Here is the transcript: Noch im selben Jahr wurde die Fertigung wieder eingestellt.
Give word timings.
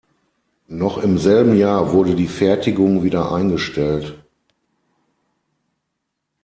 Noch 0.65 0.97
im 0.97 1.19
selben 1.19 1.55
Jahr 1.55 1.93
wurde 1.93 2.15
die 2.15 2.27
Fertigung 2.27 3.03
wieder 3.03 3.31
eingestellt. 3.31 4.17